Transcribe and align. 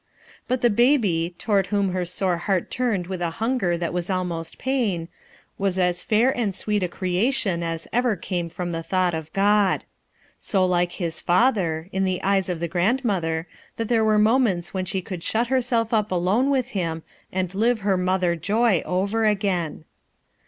But 0.47 0.61
the 0.61 0.71
baby, 0.71 1.35
toward 1.37 1.67
whom 1.67 1.89
her 1.93 2.05
sore 2.05 2.37
heart 2.37 2.71
turned 2.71 3.05
with 3.05 3.21
a 3.21 3.29
hunger 3.37 3.77
that 3.77 3.93
was 3.93 4.09
almost 4.09 4.57
pain, 4.57 5.09
was 5.59 5.77
as 5.77 6.01
fair 6.01 6.35
and 6.35 6.55
sweet 6.55 6.81
a 6.81 6.87
creation 6.87 7.61
as 7.61 7.87
ever 7.93 8.15
came 8.15 8.49
from 8.49 8.71
the 8.71 8.81
thought 8.81 9.13
of 9.13 9.31
God, 9.31 9.83
So 10.39 10.65
like 10.65 10.93
his 10.93 11.19
father— 11.19 11.87
in 11.91 12.03
the 12.03 12.19
eyes 12.23 12.49
of 12.49 12.59
the 12.59 12.67
grandmother, 12.67 13.47
that 13.77 13.89
there 13.89 14.03
were 14.03 14.17
mo 14.17 14.39
ments 14.39 14.73
when 14.73 14.85
she 14.85 15.03
could 15.03 15.21
shut 15.21 15.49
herself 15.49 15.93
up 15.93 16.09
alone 16.11 16.49
with 16.49 16.69
him 16.69 17.03
aud 17.31 17.53
live 17.53 17.81
her 17.81 17.95
mother 17.95 18.35
joy 18.35 18.81
over 18.87 19.27
again. 19.27 19.85